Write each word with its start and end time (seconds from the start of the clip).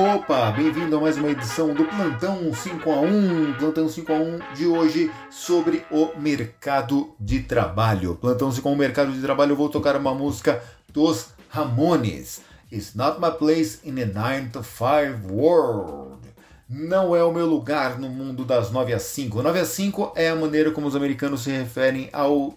Opa, 0.00 0.52
bem-vindo 0.52 0.96
a 0.96 1.00
mais 1.00 1.16
uma 1.16 1.28
edição 1.28 1.74
do 1.74 1.84
Plantão 1.84 2.54
5 2.54 2.88
a 2.88 3.00
1, 3.00 3.54
Plantão 3.54 3.88
5 3.88 4.12
a 4.12 4.16
1 4.16 4.54
de 4.54 4.64
hoje 4.64 5.10
sobre 5.28 5.84
o 5.90 6.16
mercado 6.16 7.16
de 7.18 7.40
trabalho. 7.40 8.14
Plantão 8.14 8.52
5 8.52 8.68
a 8.68 8.70
1 8.70 8.76
mercado 8.76 9.10
de 9.10 9.20
trabalho, 9.20 9.50
eu 9.50 9.56
vou 9.56 9.68
tocar 9.68 9.96
uma 9.96 10.14
música 10.14 10.62
dos 10.92 11.30
Ramones. 11.48 12.42
It's 12.72 12.94
not 12.94 13.20
my 13.20 13.32
place 13.32 13.80
in 13.82 14.00
a 14.00 14.06
9 14.06 14.50
to 14.50 14.62
5 14.62 15.32
world. 15.32 16.28
Não 16.70 17.16
é 17.16 17.24
o 17.24 17.32
meu 17.32 17.46
lugar 17.46 17.98
no 17.98 18.08
mundo 18.08 18.44
das 18.44 18.70
9 18.70 18.94
às 18.94 19.02
5. 19.02 19.42
9 19.42 19.58
às 19.58 19.68
5 19.70 20.12
é 20.14 20.28
a 20.28 20.36
maneira 20.36 20.70
como 20.70 20.86
os 20.86 20.94
americanos 20.94 21.42
se 21.42 21.50
referem 21.50 22.08
ao 22.12 22.56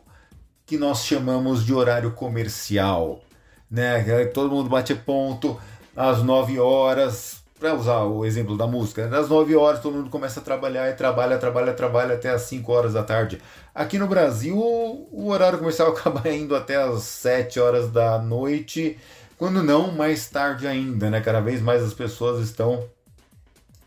que 0.63 0.77
nós 0.77 1.03
chamamos 1.03 1.65
de 1.65 1.73
horário 1.73 2.11
comercial. 2.11 3.19
Né? 3.67 4.25
Todo 4.25 4.53
mundo 4.53 4.69
bate 4.69 4.93
ponto 4.93 5.59
às 5.95 6.23
9 6.23 6.59
horas, 6.59 7.41
para 7.59 7.75
usar 7.75 8.03
o 8.03 8.25
exemplo 8.25 8.57
da 8.57 8.65
música, 8.65 9.05
às 9.15 9.29
9 9.29 9.55
horas 9.55 9.81
todo 9.81 9.95
mundo 9.95 10.09
começa 10.09 10.39
a 10.39 10.43
trabalhar 10.43 10.89
e 10.89 10.93
trabalha, 10.93 11.37
trabalha, 11.37 11.73
trabalha 11.73 12.15
até 12.15 12.29
às 12.29 12.41
5 12.43 12.71
horas 12.71 12.93
da 12.93 13.03
tarde. 13.03 13.41
Aqui 13.73 13.99
no 13.99 14.07
Brasil, 14.07 14.57
o 14.57 15.27
horário 15.27 15.59
comercial 15.59 15.89
acaba 15.93 16.27
indo 16.29 16.55
até 16.55 16.75
às 16.75 17.03
7 17.03 17.59
horas 17.59 17.91
da 17.91 18.17
noite, 18.17 18.97
quando 19.37 19.63
não 19.63 19.91
mais 19.91 20.29
tarde 20.29 20.67
ainda, 20.67 21.09
né? 21.09 21.21
Cada 21.21 21.39
vez 21.39 21.61
mais 21.61 21.83
as 21.83 21.93
pessoas 21.93 22.43
estão 22.43 22.83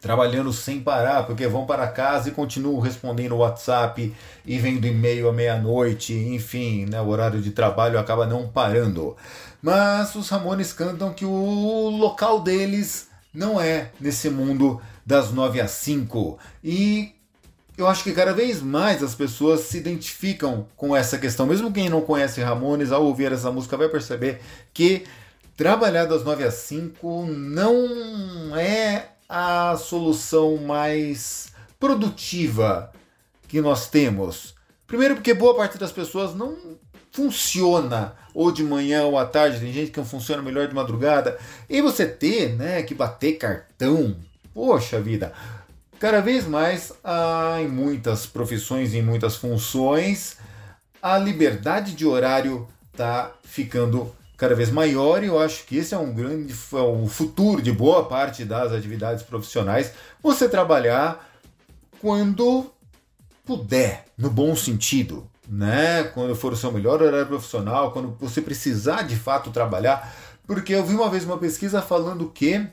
trabalhando 0.05 0.53
sem 0.53 0.81
parar, 0.81 1.23
porque 1.23 1.47
vão 1.47 1.65
para 1.65 1.87
casa 1.87 2.29
e 2.29 2.33
continuam 2.33 2.79
respondendo 2.79 3.37
WhatsApp 3.37 4.15
e 4.45 4.59
vendo 4.59 4.87
e-mail 4.87 5.31
à 5.31 5.33
meia-noite, 5.33 6.13
enfim, 6.13 6.85
né, 6.85 7.01
o 7.01 7.09
horário 7.09 7.41
de 7.41 7.53
trabalho 7.53 7.99
acaba 7.99 8.27
não 8.27 8.47
parando. 8.47 9.17
Mas 9.63 10.15
os 10.15 10.29
Ramones 10.29 10.75
cantam 10.75 11.15
que 11.15 11.25
o 11.25 11.89
local 11.89 12.43
deles 12.43 13.09
não 13.33 13.59
é 13.59 13.93
nesse 13.99 14.29
mundo 14.29 14.79
das 15.07 15.33
9 15.33 15.59
às 15.59 15.71
5. 15.71 16.39
E 16.63 17.15
eu 17.79 17.89
acho 17.89 18.05
que 18.05 18.13
cada 18.13 18.35
vez 18.35 18.61
mais 18.61 19.03
as 19.03 19.15
pessoas 19.15 19.61
se 19.61 19.79
identificam 19.79 20.67
com 20.77 20.95
essa 20.95 21.17
questão. 21.17 21.47
Mesmo 21.47 21.73
quem 21.73 21.89
não 21.89 22.03
conhece 22.03 22.43
Ramones, 22.43 22.93
ao 22.93 23.07
ouvir 23.07 23.33
essa 23.33 23.51
música, 23.51 23.75
vai 23.75 23.89
perceber 23.89 24.43
que 24.75 25.05
trabalhar 25.57 26.07
das 26.07 26.25
9 26.25 26.45
às 26.45 26.55
5 26.55 27.27
não 27.27 28.57
é 28.57 29.09
a 29.29 29.77
solução 29.77 30.57
mais 30.57 31.53
produtiva 31.79 32.93
que 33.49 33.61
nós 33.61 33.89
temos. 33.89 34.55
Primeiro, 34.87 35.15
porque 35.17 35.35
boa 35.35 35.55
parte 35.57 35.79
das 35.79 35.93
pessoas 35.93 36.35
não 36.35 36.57
funciona 37.11 38.15
ou 38.35 38.51
de 38.51 38.65
manhã 38.65 39.05
ou 39.05 39.17
à 39.17 39.25
tarde, 39.25 39.61
tem 39.61 39.73
gente 39.73 39.93
que 39.93 39.99
não 39.99 40.05
funciona 40.05 40.43
melhor 40.43 40.67
de 40.67 40.75
madrugada. 40.75 41.39
E 41.69 41.81
você 41.81 42.07
ter 42.07 42.57
né, 42.57 42.83
que 42.83 42.95
bater 42.95 43.35
cartão, 43.35 44.17
poxa 44.53 45.01
vida, 45.01 45.33
cada 46.01 46.21
vez 46.21 46.47
mais 46.47 46.93
ah, 47.05 47.59
em 47.61 47.69
muitas 47.69 48.27
profissões, 48.27 48.93
em 48.93 49.03
muitas 49.03 49.37
funções, 49.37 50.37
a 51.01 51.17
liberdade 51.17 51.93
de 51.93 52.05
horário 52.05 52.67
está 52.93 53.33
ficando 53.45 54.13
cada 54.37 54.55
vez 54.55 54.71
maior 54.71 55.23
e 55.23 55.27
eu 55.27 55.39
acho 55.39 55.65
que 55.65 55.77
esse 55.77 55.95
é 55.95 55.99
um 55.99 56.13
grande 56.13 56.55
é 56.73 56.77
um 56.77 57.07
futuro 57.07 57.63
de 57.63 57.73
boa 57.73 58.07
parte 58.07 58.45
das 58.45 58.73
atividades 58.73 59.23
profissionais. 59.23 59.93
Você 60.23 60.49
trabalhar 60.49 61.29
quando 62.01 62.71
puder, 63.45 64.05
no 64.19 64.31
bom 64.31 64.57
sentido 64.57 65.29
né? 65.49 66.05
Quando 66.15 66.35
for 66.35 66.53
o 66.53 66.57
seu 66.57 66.73
melhor 66.73 67.03
horário 67.03 67.27
profissional, 67.27 67.93
quando 67.93 68.17
você 68.19 68.41
precisar 68.41 69.03
de 69.03 69.17
fato 69.17 69.51
trabalhar. 69.51 70.15
Porque 70.47 70.75
eu 70.75 70.85
vi 70.85 70.95
uma 70.95 71.09
vez 71.09 71.25
uma 71.25 71.39
pesquisa 71.39 71.81
falando 71.81 72.31
que 72.31 72.67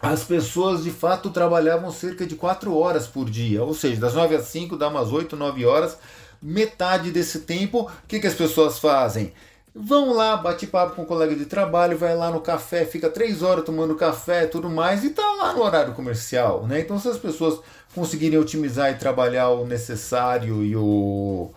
as 0.00 0.24
pessoas 0.24 0.82
de 0.82 0.90
fato 0.90 1.30
trabalhavam 1.30 1.90
cerca 1.92 2.26
de 2.26 2.34
4 2.34 2.76
horas 2.76 3.06
por 3.06 3.30
dia, 3.30 3.62
ou 3.62 3.72
seja, 3.72 4.00
das 4.00 4.14
9 4.14 4.34
às 4.34 4.46
5 4.46 4.76
dá 4.76 4.88
umas 4.88 5.12
8, 5.12 5.36
9 5.36 5.64
horas. 5.64 5.96
Metade 6.40 7.12
desse 7.12 7.40
tempo, 7.40 7.82
o 7.82 8.06
que, 8.08 8.18
que 8.18 8.26
as 8.26 8.34
pessoas 8.34 8.78
fazem? 8.80 9.32
Vão 9.74 10.12
lá, 10.12 10.36
bate 10.36 10.66
papo 10.66 10.94
com 10.94 11.02
um 11.02 11.06
colega 11.06 11.34
de 11.34 11.46
trabalho, 11.46 11.96
vai 11.96 12.14
lá 12.14 12.30
no 12.30 12.42
café, 12.42 12.84
fica 12.84 13.08
três 13.08 13.42
horas 13.42 13.64
tomando 13.64 13.94
café 13.94 14.46
tudo 14.46 14.68
mais, 14.68 15.02
e 15.02 15.10
tá 15.10 15.22
lá 15.32 15.54
no 15.54 15.62
horário 15.62 15.94
comercial, 15.94 16.66
né? 16.66 16.80
Então 16.80 16.98
se 16.98 17.08
as 17.08 17.16
pessoas 17.16 17.58
conseguirem 17.94 18.38
otimizar 18.38 18.90
e 18.90 18.96
trabalhar 18.96 19.48
o 19.48 19.66
necessário 19.66 20.62
e 20.62 20.76
o, 20.76 21.50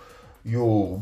e 0.46 0.56
o, 0.56 1.02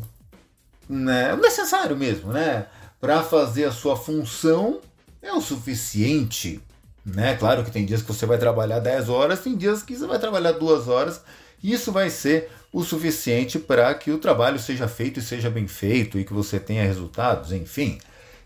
né, 0.90 1.34
o 1.35 1.38
necessário 1.38 1.96
mesmo, 1.96 2.34
né? 2.34 2.66
Para 3.00 3.22
fazer 3.22 3.66
a 3.66 3.72
sua 3.72 3.95
função 3.95 4.80
é 5.22 5.31
o 5.31 5.41
suficiente, 5.41 6.59
né? 7.06 7.35
Claro 7.35 7.63
que 7.63 7.69
tem 7.69 7.85
dias 7.85 8.01
que 8.01 8.12
você 8.12 8.25
vai 8.25 8.40
trabalhar 8.40 8.80
10 8.80 9.09
horas, 9.09 9.41
tem 9.41 9.56
dias 9.56 9.84
que 9.84 9.95
você 9.95 10.07
vai 10.07 10.18
trabalhar 10.18 10.53
2 10.53 10.88
horas, 10.88 11.22
e 11.62 11.74
isso 11.74 11.91
vai 11.91 12.09
ser 12.09 12.50
o 12.74 12.84
suficiente 12.84 13.60
para 13.60 13.94
que 13.94 14.10
o 14.10 14.18
trabalho 14.18 14.58
seja 14.58 14.88
feito 14.88 15.20
e 15.20 15.24
seja 15.24 15.48
bem 15.48 15.68
feito 15.68 16.18
e 16.18 16.26
que 16.26 16.34
você 16.34 16.60
tenha 16.60 16.84
resultados, 16.84 17.52
enfim. 17.52 18.00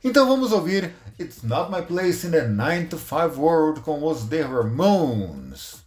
Então 0.04 0.28
vamos 0.28 0.52
ouvir 0.52 0.94
It's 1.18 1.42
Not 1.42 1.72
My 1.72 1.82
Place 1.82 2.28
in 2.28 2.32
the 2.32 2.46
9 2.46 2.88
to 2.88 2.98
5 2.98 3.40
World 3.40 3.80
com 3.82 4.04
os 4.04 4.26
The 4.26 4.42
Ramones. 4.42 5.87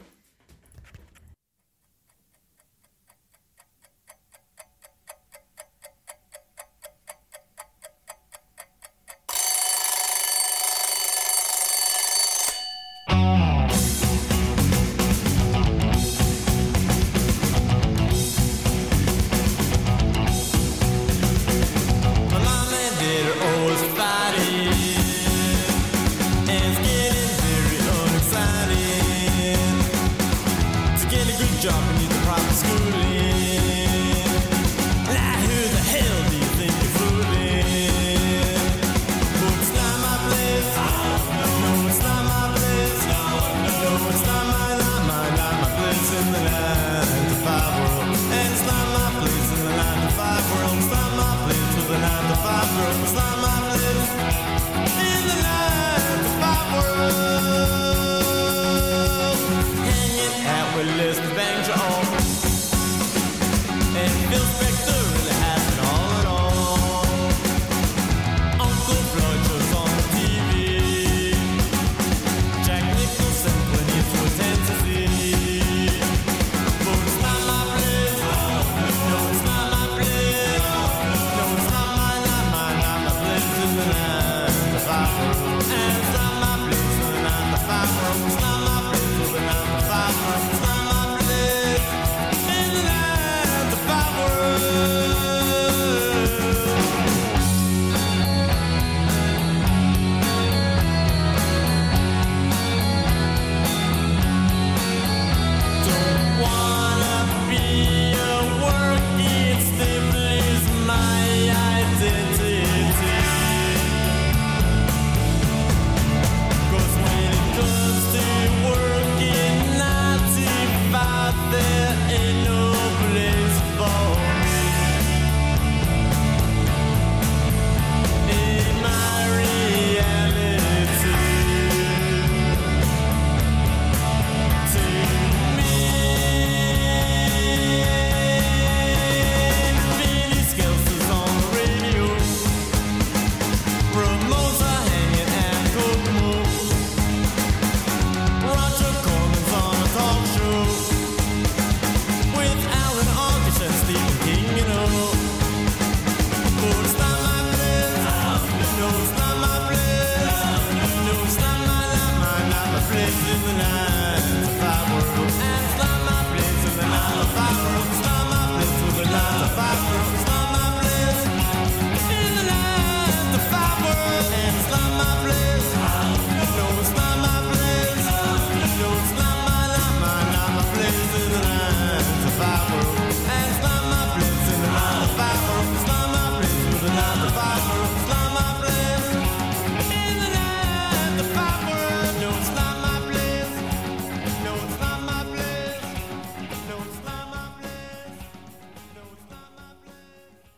feels 64.31 64.61
better. 64.61 64.70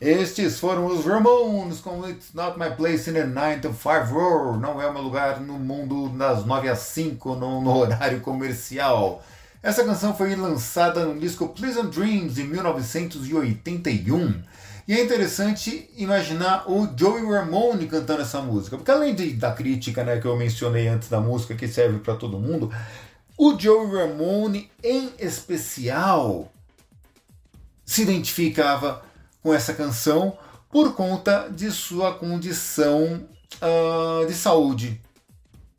Estes 0.04 0.58
foram 0.58 0.86
os 0.86 1.04
Ramones 1.04 1.78
com 1.78 2.04
It's 2.08 2.34
Not 2.34 2.58
My 2.58 2.74
Place 2.74 3.08
in 3.08 3.12
the 3.12 3.24
9 3.24 3.60
to 3.60 3.72
5 3.72 4.12
Roar. 4.12 4.58
Não 4.58 4.82
é 4.82 4.88
o 4.88 4.92
meu 4.92 5.00
lugar 5.00 5.40
no 5.40 5.60
mundo 5.60 6.08
das 6.08 6.44
9 6.44 6.68
às 6.68 6.80
5 6.80 7.36
no, 7.36 7.60
no 7.60 7.76
horário 7.76 8.20
comercial. 8.20 9.24
Essa 9.62 9.84
canção 9.84 10.12
foi 10.12 10.34
lançada 10.34 11.04
no 11.04 11.20
disco 11.20 11.50
Pleasant 11.50 11.94
Dreams 11.94 12.36
em 12.36 12.48
1981. 12.48 14.42
E 14.88 14.92
é 14.92 15.04
interessante 15.04 15.88
imaginar 15.96 16.68
o 16.68 16.88
Joey 16.96 17.24
Ramone 17.24 17.86
cantando 17.86 18.22
essa 18.22 18.40
música, 18.42 18.76
porque 18.76 18.90
além 18.90 19.14
de, 19.14 19.34
da 19.34 19.52
crítica 19.52 20.02
né, 20.02 20.18
que 20.18 20.26
eu 20.26 20.36
mencionei 20.36 20.88
antes 20.88 21.08
da 21.08 21.20
música, 21.20 21.54
que 21.54 21.68
serve 21.68 22.00
para 22.00 22.16
todo 22.16 22.40
mundo, 22.40 22.72
o 23.38 23.56
Joey 23.56 24.08
Ramone, 24.08 24.68
em 24.82 25.12
especial, 25.20 26.50
se 27.84 28.02
identificava 28.02 29.11
com 29.42 29.52
essa 29.52 29.74
canção 29.74 30.36
por 30.70 30.94
conta 30.94 31.48
de 31.50 31.70
sua 31.70 32.14
condição 32.14 33.26
uh, 33.60 34.26
de 34.26 34.34
saúde 34.34 35.00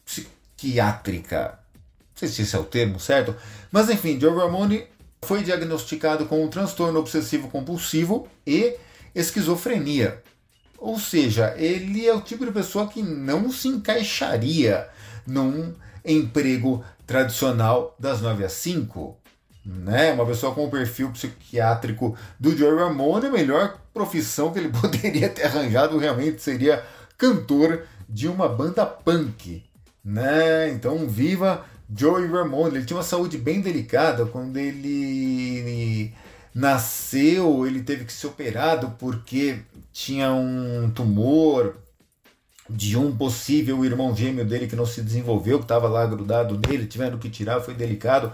psiquiátrica. 0.06 1.60
Não 2.00 2.16
sei 2.16 2.28
se 2.28 2.42
esse 2.44 2.56
é 2.56 2.60
o 2.60 2.64
termo 2.64 3.00
certo, 3.00 3.36
mas 3.72 3.90
enfim, 3.90 4.20
Joe 4.20 4.36
Ramone 4.36 4.86
foi 5.26 5.44
diagnosticado 5.44 6.26
com 6.26 6.44
um 6.44 6.48
transtorno 6.48 7.00
obsessivo 7.00 7.50
compulsivo 7.50 8.28
e 8.46 8.76
esquizofrenia. 9.16 10.22
Ou 10.78 11.00
seja, 11.00 11.56
ele 11.58 12.06
é 12.06 12.14
o 12.14 12.22
tipo 12.22 12.46
de 12.46 12.52
pessoa 12.52 12.88
que 12.88 13.02
não 13.02 13.52
se 13.52 13.70
encaixaria 13.70 14.90
num 15.26 15.74
emprego 16.04 16.84
tradicional 17.08 17.96
das 17.98 18.22
9 18.22 18.44
às 18.44 18.54
5 18.54 19.18
né? 19.66 20.12
Uma 20.14 20.26
pessoa 20.26 20.54
com 20.54 20.66
o 20.66 20.72
perfil 20.72 21.10
psiquiátrico 21.12 22.18
do 22.40 22.56
Joey 22.56 22.78
Ramone, 22.78 23.28
a 23.28 23.32
melhor 23.32 23.80
profissão 23.94 24.52
que 24.52 24.60
ele 24.60 24.70
poderia 24.78 25.30
ter 25.30 25.46
arranjado 25.46 25.98
realmente 25.98 26.42
seria 26.42 26.84
cantor 27.18 27.84
de 28.10 28.28
uma 28.28 28.50
banda 28.50 28.86
punk, 28.86 29.64
né? 30.04 30.70
Então, 30.72 31.08
viva 31.08 31.66
Joey 31.96 32.28
Ramone. 32.28 32.78
Ele 32.78 32.86
tinha 32.86 32.98
uma 32.98 33.04
saúde 33.04 33.38
bem 33.38 33.62
delicada 33.62 34.26
quando 34.26 34.58
ele 34.58 36.14
nasceu, 36.54 37.66
ele 37.66 37.82
teve 37.82 38.06
que 38.06 38.14
ser 38.14 38.28
operado 38.28 38.94
porque 39.00 39.60
tinha 39.92 40.32
um 40.32 40.92
tumor 40.94 41.76
de 42.70 42.98
um 42.98 43.16
possível 43.16 43.84
irmão 43.84 44.16
gêmeo 44.16 44.46
dele 44.46 44.68
que 44.68 44.76
não 44.76 44.86
se 44.86 45.02
desenvolveu, 45.02 45.58
que 45.58 45.66
estava 45.66 45.88
lá 45.88 46.06
grudado 46.06 46.60
nele, 46.68 46.86
tiveram 46.86 47.18
que 47.18 47.30
tirar, 47.30 47.62
foi 47.62 47.74
delicado. 47.74 48.32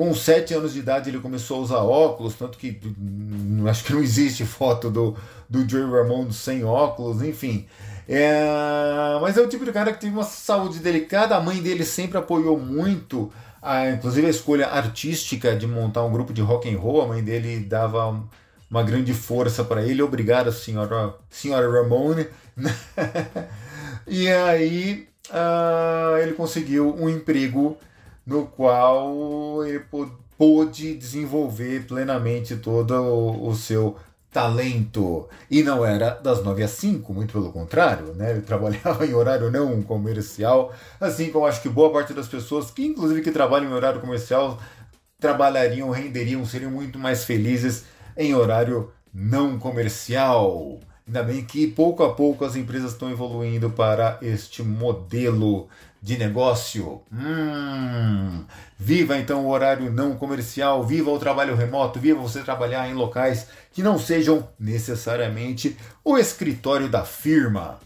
Com 0.00 0.14
sete 0.14 0.54
anos 0.54 0.72
de 0.72 0.78
idade 0.78 1.10
ele 1.10 1.18
começou 1.18 1.58
a 1.58 1.60
usar 1.60 1.78
óculos, 1.80 2.34
tanto 2.34 2.56
que 2.56 2.80
hum, 2.98 3.66
acho 3.68 3.84
que 3.84 3.92
não 3.92 4.00
existe 4.00 4.46
foto 4.46 4.90
do, 4.90 5.14
do 5.46 5.68
Joey 5.68 5.90
Ramone 5.90 6.32
sem 6.32 6.64
óculos, 6.64 7.20
enfim. 7.20 7.66
É, 8.08 9.18
mas 9.20 9.36
é 9.36 9.42
o 9.42 9.46
tipo 9.46 9.62
de 9.62 9.70
cara 9.72 9.92
que 9.92 10.00
teve 10.00 10.14
uma 10.14 10.24
saúde 10.24 10.78
delicada, 10.78 11.36
a 11.36 11.40
mãe 11.42 11.60
dele 11.60 11.84
sempre 11.84 12.16
apoiou 12.16 12.58
muito, 12.58 13.30
a, 13.60 13.90
inclusive 13.90 14.26
a 14.26 14.30
escolha 14.30 14.68
artística 14.68 15.54
de 15.54 15.66
montar 15.66 16.02
um 16.02 16.10
grupo 16.10 16.32
de 16.32 16.40
rock 16.40 16.74
and 16.74 16.78
roll, 16.78 17.02
a 17.02 17.06
mãe 17.06 17.22
dele 17.22 17.60
dava 17.60 18.24
uma 18.70 18.82
grande 18.82 19.12
força 19.12 19.62
para 19.62 19.82
ele, 19.82 20.00
obrigado 20.00 20.50
senhora, 20.50 21.14
senhora 21.28 21.70
Ramone. 21.70 22.26
e 24.08 24.30
aí 24.30 25.06
uh, 25.28 26.16
ele 26.16 26.32
conseguiu 26.32 26.96
um 26.98 27.06
emprego 27.06 27.76
no 28.26 28.46
qual 28.46 29.64
ele 29.64 29.84
pôde 30.38 30.94
desenvolver 30.94 31.86
plenamente 31.86 32.56
todo 32.56 32.94
o, 32.94 33.54
seu 33.54 33.96
talento. 34.30 35.28
E 35.50 35.62
não 35.62 35.84
era 35.84 36.10
das 36.10 36.42
9 36.42 36.62
às 36.62 36.70
5, 36.70 37.12
muito 37.12 37.32
pelo 37.32 37.52
contrário, 37.52 38.14
né? 38.14 38.30
Ele 38.30 38.40
trabalhava 38.42 39.04
em 39.04 39.12
horário 39.12 39.50
não 39.50 39.82
comercial, 39.82 40.72
assim 41.00 41.30
como 41.30 41.46
acho 41.46 41.60
que 41.60 41.68
boa 41.68 41.92
parte 41.92 42.14
das 42.14 42.28
pessoas 42.28 42.70
que 42.70 42.86
inclusive 42.86 43.22
que 43.22 43.30
trabalham 43.30 43.70
em 43.70 43.74
horário 43.74 44.00
comercial 44.00 44.58
trabalhariam, 45.18 45.90
renderiam, 45.90 46.46
seriam 46.46 46.70
muito 46.70 46.98
mais 46.98 47.24
felizes 47.24 47.84
em 48.16 48.34
horário 48.34 48.90
não 49.12 49.58
comercial. 49.58 50.80
Ainda 51.06 51.22
bem 51.22 51.44
que 51.44 51.66
pouco 51.66 52.02
a 52.02 52.14
pouco 52.14 52.44
as 52.44 52.56
empresas 52.56 52.92
estão 52.92 53.10
evoluindo 53.10 53.68
para 53.70 54.18
este 54.22 54.62
modelo 54.62 55.68
de 56.02 56.16
negócio. 56.16 57.02
Hum, 57.12 58.44
viva 58.78 59.18
então 59.18 59.44
o 59.44 59.50
horário 59.50 59.92
não 59.92 60.16
comercial, 60.16 60.84
viva 60.84 61.10
o 61.10 61.18
trabalho 61.18 61.54
remoto, 61.54 61.98
viva 61.98 62.20
você 62.20 62.40
trabalhar 62.40 62.88
em 62.88 62.94
locais 62.94 63.46
que 63.72 63.82
não 63.82 63.98
sejam 63.98 64.48
necessariamente 64.58 65.76
o 66.04 66.16
escritório 66.16 66.88
da 66.88 67.04
firma. 67.04 67.78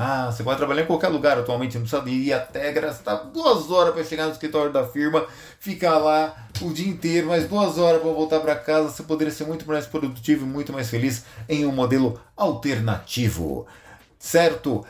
Ah, 0.00 0.30
você 0.30 0.44
pode 0.44 0.58
trabalhar 0.58 0.82
em 0.82 0.86
qualquer 0.86 1.08
lugar 1.08 1.36
atualmente, 1.38 1.76
não 1.76 1.84
precisa 1.84 2.08
ir 2.08 2.32
até 2.32 2.70
gastar 2.70 3.16
duas 3.16 3.68
horas 3.68 3.92
para 3.92 4.04
chegar 4.04 4.26
no 4.26 4.32
escritório 4.32 4.72
da 4.72 4.86
firma, 4.86 5.26
ficar 5.58 5.98
lá 5.98 6.36
o 6.62 6.72
dia 6.72 6.86
inteiro, 6.86 7.26
mais 7.26 7.48
duas 7.48 7.78
horas 7.78 8.00
para 8.00 8.12
voltar 8.12 8.38
para 8.38 8.54
casa. 8.54 8.90
Você 8.90 9.02
poderia 9.02 9.32
ser 9.32 9.44
muito 9.44 9.66
mais 9.66 9.86
produtivo 9.86 10.46
e 10.46 10.48
muito 10.48 10.72
mais 10.72 10.88
feliz 10.88 11.24
em 11.48 11.66
um 11.66 11.72
modelo 11.72 12.20
alternativo. 12.36 13.66
Certo? 14.20 14.86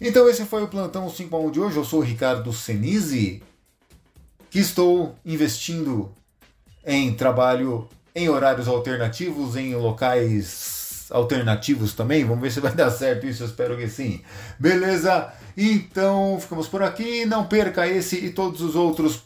Então 0.00 0.28
esse 0.28 0.46
foi 0.46 0.62
o 0.62 0.68
Plantão 0.68 1.10
5 1.10 1.36
a 1.36 1.38
1 1.40 1.50
de 1.50 1.60
hoje. 1.60 1.76
Eu 1.76 1.84
sou 1.84 2.00
o 2.00 2.02
Ricardo 2.02 2.50
Senise, 2.54 3.42
que 4.50 4.58
estou 4.58 5.14
investindo 5.26 6.10
em 6.86 7.12
trabalho 7.12 7.86
em 8.14 8.28
horários 8.28 8.66
alternativos, 8.66 9.56
em 9.56 9.74
locais 9.74 11.06
alternativos 11.10 11.92
também. 11.92 12.24
Vamos 12.24 12.40
ver 12.40 12.50
se 12.50 12.60
vai 12.60 12.72
dar 12.74 12.90
certo 12.90 13.26
isso, 13.26 13.42
eu 13.42 13.46
espero 13.46 13.76
que 13.76 13.88
sim. 13.88 14.22
Beleza? 14.58 15.34
Então 15.54 16.38
ficamos 16.40 16.66
por 16.66 16.82
aqui. 16.82 17.26
Não 17.26 17.46
perca 17.46 17.86
esse 17.86 18.16
e 18.16 18.30
todos 18.30 18.62
os 18.62 18.74
outros 18.74 19.22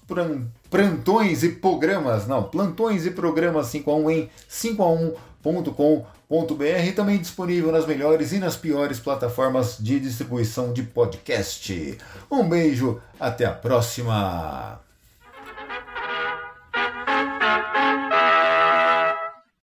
plantões 0.68 1.44
e 1.44 1.50
programas. 1.50 2.26
Não, 2.26 2.42
plantões 2.42 3.06
e 3.06 3.12
programas 3.12 3.68
5 3.68 3.90
a 3.92 3.96
1 3.96 4.10
em 4.10 4.30
5a1.com.br 4.50 5.33
www.radiofobia.com.br 5.44 6.94
também 6.96 7.18
disponível 7.18 7.70
nas 7.70 7.86
melhores 7.86 8.32
e 8.32 8.38
nas 8.38 8.56
piores 8.56 8.98
plataformas 8.98 9.76
de 9.78 10.00
distribuição 10.00 10.72
de 10.72 10.82
podcast. 10.82 11.98
Um 12.30 12.48
beijo, 12.48 13.00
até 13.20 13.44
a 13.44 13.52
próxima! 13.52 14.83